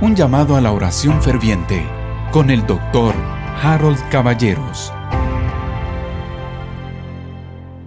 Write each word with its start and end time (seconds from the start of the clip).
Un 0.00 0.14
llamado 0.14 0.54
a 0.54 0.60
la 0.60 0.70
oración 0.70 1.20
ferviente 1.20 1.84
con 2.30 2.50
el 2.50 2.64
doctor 2.64 3.16
Harold 3.60 3.98
Caballeros. 4.10 4.92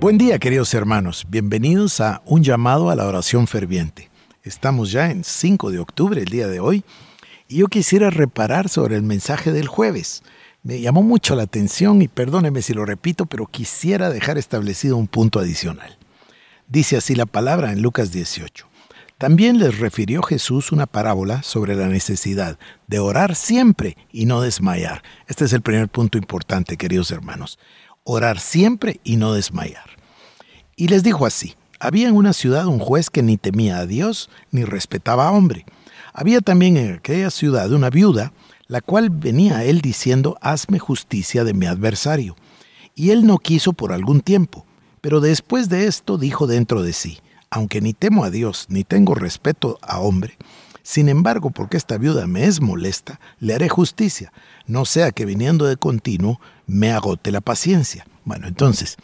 Buen 0.00 0.18
día 0.18 0.40
queridos 0.40 0.74
hermanos, 0.74 1.24
bienvenidos 1.28 2.00
a 2.00 2.20
Un 2.24 2.42
llamado 2.42 2.90
a 2.90 2.96
la 2.96 3.06
oración 3.06 3.46
ferviente. 3.46 4.10
Estamos 4.42 4.90
ya 4.90 5.12
en 5.12 5.22
5 5.22 5.70
de 5.70 5.78
octubre, 5.78 6.20
el 6.20 6.28
día 6.28 6.48
de 6.48 6.58
hoy, 6.58 6.82
y 7.46 7.58
yo 7.58 7.68
quisiera 7.68 8.10
reparar 8.10 8.68
sobre 8.68 8.96
el 8.96 9.04
mensaje 9.04 9.52
del 9.52 9.68
jueves. 9.68 10.24
Me 10.64 10.80
llamó 10.80 11.04
mucho 11.04 11.36
la 11.36 11.44
atención 11.44 12.02
y 12.02 12.08
perdóneme 12.08 12.62
si 12.62 12.74
lo 12.74 12.84
repito, 12.84 13.26
pero 13.26 13.46
quisiera 13.46 14.10
dejar 14.10 14.38
establecido 14.38 14.96
un 14.96 15.06
punto 15.06 15.38
adicional. 15.38 15.96
Dice 16.66 16.96
así 16.96 17.14
la 17.14 17.26
palabra 17.26 17.70
en 17.70 17.80
Lucas 17.80 18.10
18. 18.10 18.71
También 19.22 19.60
les 19.60 19.78
refirió 19.78 20.20
Jesús 20.20 20.72
una 20.72 20.86
parábola 20.88 21.44
sobre 21.44 21.76
la 21.76 21.86
necesidad 21.86 22.58
de 22.88 22.98
orar 22.98 23.36
siempre 23.36 23.96
y 24.10 24.26
no 24.26 24.40
desmayar. 24.40 25.04
Este 25.28 25.44
es 25.44 25.52
el 25.52 25.62
primer 25.62 25.88
punto 25.88 26.18
importante, 26.18 26.76
queridos 26.76 27.12
hermanos. 27.12 27.56
Orar 28.02 28.40
siempre 28.40 29.00
y 29.04 29.14
no 29.14 29.32
desmayar. 29.32 29.90
Y 30.74 30.88
les 30.88 31.04
dijo 31.04 31.24
así, 31.24 31.54
había 31.78 32.08
en 32.08 32.16
una 32.16 32.32
ciudad 32.32 32.66
un 32.66 32.80
juez 32.80 33.10
que 33.10 33.22
ni 33.22 33.36
temía 33.36 33.78
a 33.78 33.86
Dios 33.86 34.28
ni 34.50 34.64
respetaba 34.64 35.28
a 35.28 35.30
hombre. 35.30 35.66
Había 36.12 36.40
también 36.40 36.76
en 36.76 36.94
aquella 36.94 37.30
ciudad 37.30 37.70
una 37.70 37.90
viuda, 37.90 38.32
la 38.66 38.80
cual 38.80 39.08
venía 39.08 39.58
a 39.58 39.64
él 39.64 39.82
diciendo, 39.82 40.36
hazme 40.40 40.80
justicia 40.80 41.44
de 41.44 41.54
mi 41.54 41.66
adversario. 41.66 42.34
Y 42.96 43.10
él 43.10 43.24
no 43.24 43.38
quiso 43.38 43.72
por 43.72 43.92
algún 43.92 44.20
tiempo, 44.20 44.66
pero 45.00 45.20
después 45.20 45.68
de 45.68 45.86
esto 45.86 46.18
dijo 46.18 46.48
dentro 46.48 46.82
de 46.82 46.92
sí, 46.92 47.20
aunque 47.52 47.82
ni 47.82 47.92
temo 47.92 48.24
a 48.24 48.30
Dios 48.30 48.64
ni 48.70 48.82
tengo 48.82 49.14
respeto 49.14 49.78
a 49.82 50.00
hombre, 50.00 50.38
sin 50.82 51.10
embargo, 51.10 51.50
porque 51.50 51.76
esta 51.76 51.98
viuda 51.98 52.26
me 52.26 52.46
es 52.46 52.62
molesta, 52.62 53.20
le 53.40 53.54
haré 53.54 53.68
justicia, 53.68 54.32
no 54.66 54.86
sea 54.86 55.12
que 55.12 55.26
viniendo 55.26 55.66
de 55.66 55.76
continuo 55.76 56.40
me 56.66 56.90
agote 56.92 57.30
la 57.30 57.42
paciencia. 57.42 58.06
Bueno, 58.24 58.48
entonces, 58.48 58.96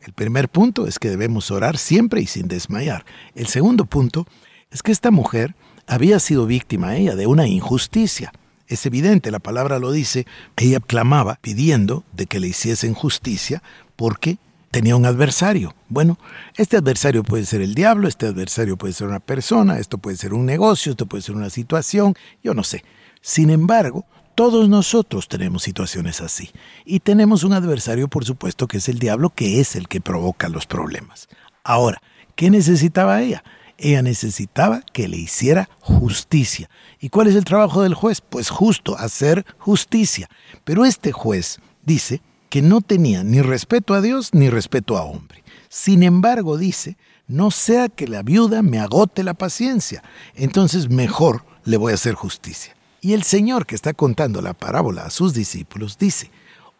el 0.00 0.12
primer 0.12 0.48
punto 0.48 0.86
es 0.86 1.00
que 1.00 1.10
debemos 1.10 1.50
orar 1.50 1.76
siempre 1.76 2.22
y 2.22 2.26
sin 2.26 2.46
desmayar. 2.46 3.04
El 3.34 3.48
segundo 3.48 3.84
punto 3.84 4.28
es 4.70 4.82
que 4.82 4.92
esta 4.92 5.10
mujer 5.10 5.56
había 5.88 6.20
sido 6.20 6.46
víctima 6.46 6.96
ella 6.96 7.16
de 7.16 7.26
una 7.26 7.48
injusticia. 7.48 8.32
Es 8.68 8.86
evidente, 8.86 9.32
la 9.32 9.40
palabra 9.40 9.80
lo 9.80 9.90
dice, 9.90 10.24
ella 10.56 10.78
clamaba 10.78 11.40
pidiendo 11.42 12.04
de 12.12 12.26
que 12.26 12.38
le 12.38 12.46
hiciesen 12.46 12.94
justicia 12.94 13.62
porque 13.96 14.38
tenía 14.70 14.96
un 14.96 15.06
adversario. 15.06 15.74
Bueno, 15.88 16.18
este 16.56 16.76
adversario 16.76 17.22
puede 17.22 17.44
ser 17.44 17.60
el 17.60 17.74
diablo, 17.74 18.08
este 18.08 18.26
adversario 18.26 18.76
puede 18.76 18.92
ser 18.92 19.08
una 19.08 19.20
persona, 19.20 19.78
esto 19.78 19.98
puede 19.98 20.16
ser 20.16 20.34
un 20.34 20.46
negocio, 20.46 20.90
esto 20.90 21.06
puede 21.06 21.22
ser 21.22 21.34
una 21.34 21.50
situación, 21.50 22.14
yo 22.42 22.54
no 22.54 22.64
sé. 22.64 22.84
Sin 23.20 23.50
embargo, 23.50 24.06
todos 24.34 24.68
nosotros 24.68 25.26
tenemos 25.28 25.62
situaciones 25.62 26.20
así. 26.20 26.50
Y 26.84 27.00
tenemos 27.00 27.42
un 27.42 27.54
adversario, 27.54 28.08
por 28.08 28.24
supuesto, 28.24 28.68
que 28.68 28.78
es 28.78 28.88
el 28.88 28.98
diablo, 28.98 29.30
que 29.30 29.60
es 29.60 29.74
el 29.74 29.88
que 29.88 30.00
provoca 30.00 30.48
los 30.48 30.66
problemas. 30.66 31.28
Ahora, 31.64 32.00
¿qué 32.36 32.50
necesitaba 32.50 33.20
ella? 33.20 33.42
Ella 33.78 34.02
necesitaba 34.02 34.82
que 34.92 35.08
le 35.08 35.16
hiciera 35.16 35.68
justicia. 35.80 36.68
¿Y 37.00 37.08
cuál 37.08 37.28
es 37.28 37.34
el 37.34 37.44
trabajo 37.44 37.82
del 37.82 37.94
juez? 37.94 38.20
Pues 38.20 38.48
justo, 38.50 38.96
hacer 38.96 39.44
justicia. 39.58 40.28
Pero 40.64 40.84
este 40.84 41.12
juez 41.12 41.60
dice 41.84 42.22
que 42.48 42.62
no 42.62 42.80
tenía 42.80 43.24
ni 43.24 43.40
respeto 43.42 43.94
a 43.94 44.00
Dios 44.00 44.34
ni 44.34 44.50
respeto 44.50 44.96
a 44.96 45.02
hombre. 45.02 45.44
Sin 45.68 46.02
embargo, 46.02 46.56
dice, 46.56 46.96
no 47.26 47.50
sea 47.50 47.88
que 47.88 48.08
la 48.08 48.22
viuda 48.22 48.62
me 48.62 48.78
agote 48.78 49.22
la 49.22 49.34
paciencia, 49.34 50.02
entonces 50.34 50.88
mejor 50.88 51.44
le 51.64 51.76
voy 51.76 51.92
a 51.92 51.96
hacer 51.96 52.14
justicia. 52.14 52.74
Y 53.00 53.12
el 53.12 53.22
Señor 53.22 53.66
que 53.66 53.74
está 53.74 53.92
contando 53.92 54.40
la 54.40 54.54
parábola 54.54 55.04
a 55.04 55.10
sus 55.10 55.34
discípulos 55.34 55.98
dice, 55.98 56.30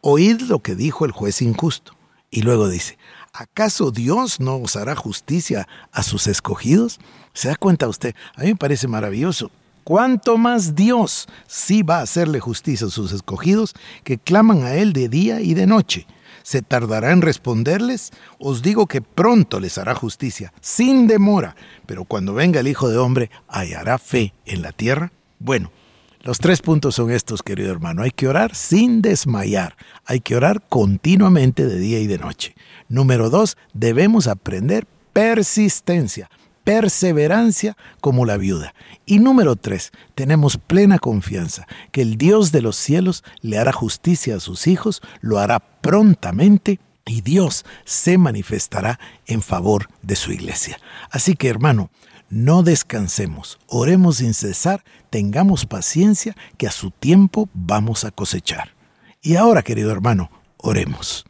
oíd 0.01 0.41
lo 0.43 0.61
que 0.61 0.75
dijo 0.75 1.05
el 1.05 1.13
juez 1.13 1.43
injusto. 1.43 1.93
Y 2.31 2.43
luego 2.43 2.69
dice, 2.69 2.99
¿acaso 3.33 3.91
Dios 3.91 4.41
no 4.41 4.57
os 4.57 4.77
hará 4.77 4.97
justicia 4.97 5.69
a 5.93 6.03
sus 6.03 6.27
escogidos? 6.27 6.99
¿Se 7.33 7.49
da 7.49 7.57
cuenta 7.57 7.89
usted? 7.89 8.15
A 8.35 8.43
mí 8.43 8.49
me 8.49 8.57
parece 8.57 8.89
maravilloso 8.89 9.51
cuánto 9.89 10.37
más 10.37 10.75
Dios 10.75 11.29
sí 11.47 11.83
va 11.83 12.01
a 12.01 12.03
hacerle 12.03 12.41
justicia 12.41 12.89
a 12.89 12.91
sus 12.91 13.11
escogidos 13.11 13.75
que 14.05 14.19
claman 14.19 14.63
a 14.63 14.75
Él 14.75 14.93
de 14.93 15.09
día 15.09 15.41
y 15.41 15.55
de 15.55 15.67
noche. 15.67 16.07
¿Se 16.43 16.61
tardará 16.61 17.11
en 17.11 17.23
responderles? 17.23 18.11
Os 18.39 18.61
digo 18.61 18.87
que 18.87 19.01
pronto 19.01 19.61
les 19.61 19.79
hará 19.79 19.95
justicia, 19.95 20.53
sin 20.61 21.07
demora. 21.07 21.57
Pero 21.87 22.05
cuando 22.05 22.35
venga 22.35 22.61
el 22.61 22.69
Hijo 22.69 22.91
de 22.91 22.99
Hombre, 22.99 23.31
¿hallará 23.49 23.97
fe 23.97 24.35
en 24.45 24.61
la 24.61 24.73
tierra? 24.73 25.11
Bueno, 25.39 25.73
los 26.21 26.39
tres 26.39 26.61
puntos 26.61 26.97
son 26.97 27.11
estos, 27.11 27.43
querido 27.43 27.73
hermano. 27.73 28.03
Hay 28.03 28.11
que 28.11 28.29
orar 28.29 28.55
sin 28.55 29.01
desmayar. 29.01 29.75
Hay 30.05 30.21
que 30.21 30.37
orar 30.37 30.61
continuamente 30.69 31.65
de 31.65 31.79
día 31.79 31.99
y 31.99 32.07
de 32.07 32.19
noche. 32.19 32.55
Número 32.91 33.31
dos, 33.31 33.57
debemos 33.73 34.27
aprender 34.27 34.87
persistencia 35.15 36.29
perseverancia 36.69 37.79
como 38.03 38.27
la 38.27 38.37
viuda. 38.37 38.75
Y 39.07 39.21
número 39.21 39.57
tres, 39.57 39.91
tenemos 40.15 40.59
plena 40.59 40.99
confianza 40.99 41.67
que 41.93 42.03
el 42.03 42.19
Dios 42.19 42.53
de 42.53 42.61
los 42.61 42.77
cielos 42.77 43.25
le 43.41 43.57
hará 43.57 43.73
justicia 43.73 44.37
a 44.37 44.41
sus 44.41 44.67
hijos, 44.67 45.01
lo 45.23 45.39
hará 45.39 45.61
prontamente 45.61 46.79
y 47.07 47.23
Dios 47.23 47.65
se 47.87 48.19
manifestará 48.19 49.01
en 49.25 49.41
favor 49.41 49.89
de 50.03 50.15
su 50.15 50.31
iglesia. 50.31 50.79
Así 51.11 51.37
que 51.37 51.49
hermano, 51.49 51.91
no 52.29 52.63
descansemos, 52.63 53.59
oremos 53.67 54.17
sin 54.17 54.35
cesar, 54.35 54.85
tengamos 55.09 55.65
paciencia 55.65 56.37
que 56.59 56.67
a 56.67 56.71
su 56.71 56.91
tiempo 56.91 57.49
vamos 57.55 58.05
a 58.05 58.11
cosechar. 58.11 58.75
Y 59.23 59.37
ahora, 59.37 59.63
querido 59.63 59.91
hermano, 59.91 60.31
oremos. 60.59 61.25